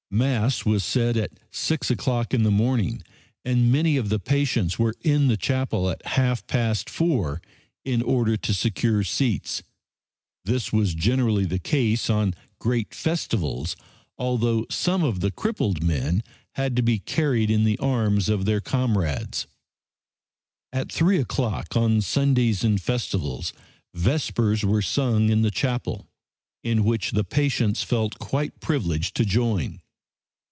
Mass 0.13 0.65
was 0.65 0.83
said 0.83 1.15
at 1.15 1.39
6 1.51 1.89
o'clock 1.89 2.33
in 2.33 2.43
the 2.43 2.51
morning, 2.51 3.01
and 3.45 3.71
many 3.71 3.95
of 3.95 4.09
the 4.09 4.19
patients 4.19 4.77
were 4.77 4.93
in 5.03 5.29
the 5.29 5.37
chapel 5.37 5.89
at 5.89 6.05
half 6.07 6.45
past 6.47 6.89
four, 6.89 7.41
in 7.85 8.01
order 8.01 8.35
to 8.35 8.53
secure 8.53 9.05
seats. 9.05 9.63
This 10.43 10.73
was 10.73 10.95
generally 10.95 11.45
the 11.45 11.59
case 11.59 12.09
on 12.09 12.33
great 12.59 12.93
festivals, 12.93 13.77
although 14.17 14.65
some 14.69 15.01
of 15.01 15.21
the 15.21 15.31
crippled 15.31 15.81
men 15.81 16.23
had 16.55 16.75
to 16.75 16.81
be 16.81 16.99
carried 16.99 17.49
in 17.49 17.63
the 17.63 17.79
arms 17.79 18.27
of 18.27 18.43
their 18.43 18.59
comrades. 18.59 19.47
At 20.73 20.91
3 20.91 21.19
o'clock 21.19 21.77
on 21.77 22.01
Sundays 22.01 22.65
and 22.65 22.81
festivals 22.81 23.53
Vespers 23.93 24.65
were 24.65 24.81
sung 24.81 25.29
in 25.29 25.41
the 25.41 25.51
chapel, 25.51 26.05
in 26.65 26.83
which 26.83 27.11
the 27.11 27.23
patients 27.23 27.81
felt 27.81 28.19
quite 28.19 28.59
privileged 28.59 29.15
to 29.15 29.23
join. 29.23 29.79